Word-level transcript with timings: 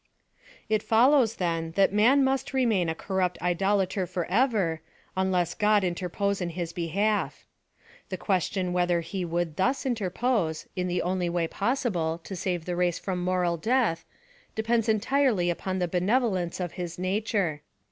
It 0.67 0.81
follows, 0.81 1.35
then, 1.35 1.73
that 1.73 1.93
man 1.93 2.23
must 2.23 2.55
remain 2.55 2.89
a 2.89 2.95
corrupt 2.95 3.37
idolater 3.39 4.07
forever, 4.07 4.81
unless 5.15 5.53
God 5.53 5.83
interpose 5.83 6.41
in 6.41 6.49
his 6.57 6.73
behalf 6.73 7.45
The 8.09 8.17
question 8.17 8.73
whether 8.73 9.01
he 9.01 9.23
would 9.23 9.57
thus 9.57 9.85
interpose, 9.85 10.65
in 10.75 10.87
the 10.87 11.03
only 11.03 11.29
way 11.29 11.45
possible, 11.47 12.17
to 12.23 12.35
save 12.35 12.65
the 12.65 12.75
race 12.75 12.97
from 12.97 13.23
moral 13.23 13.59
death^ 13.59 14.03
depends 14.55 14.89
entirely 14.89 15.51
upon 15.51 15.77
the 15.77 15.87
benevolence 15.87 16.59
of 16.59 16.71
52 16.71 16.75
PHILOSOPHY 16.75 16.75
OP 16.75 16.77
THE 16.77 16.81
his 16.81 16.97
nature. 17.53 17.61